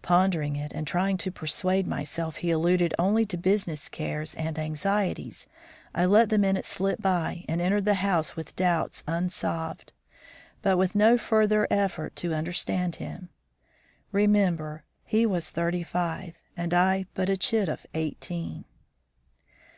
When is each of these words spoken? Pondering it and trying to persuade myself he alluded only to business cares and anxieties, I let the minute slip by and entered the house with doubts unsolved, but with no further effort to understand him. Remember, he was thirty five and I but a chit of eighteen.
Pondering 0.00 0.56
it 0.56 0.72
and 0.72 0.86
trying 0.86 1.18
to 1.18 1.30
persuade 1.30 1.86
myself 1.86 2.36
he 2.36 2.50
alluded 2.50 2.94
only 2.98 3.26
to 3.26 3.36
business 3.36 3.90
cares 3.90 4.34
and 4.34 4.58
anxieties, 4.58 5.46
I 5.94 6.06
let 6.06 6.30
the 6.30 6.38
minute 6.38 6.64
slip 6.64 7.02
by 7.02 7.44
and 7.50 7.60
entered 7.60 7.84
the 7.84 7.96
house 8.00 8.34
with 8.34 8.56
doubts 8.56 9.04
unsolved, 9.06 9.92
but 10.62 10.78
with 10.78 10.94
no 10.94 11.18
further 11.18 11.68
effort 11.70 12.16
to 12.16 12.32
understand 12.32 12.94
him. 12.94 13.28
Remember, 14.10 14.84
he 15.04 15.26
was 15.26 15.50
thirty 15.50 15.82
five 15.82 16.38
and 16.56 16.72
I 16.72 17.04
but 17.12 17.28
a 17.28 17.36
chit 17.36 17.68
of 17.68 17.84
eighteen. 17.92 18.64